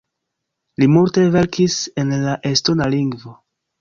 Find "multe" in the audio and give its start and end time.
0.93-1.25